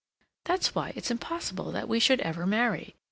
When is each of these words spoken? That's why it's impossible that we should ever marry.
That's 0.45 0.73
why 0.73 0.93
it's 0.95 1.11
impossible 1.11 1.71
that 1.73 1.87
we 1.87 1.99
should 1.99 2.21
ever 2.21 2.47
marry. 2.47 2.95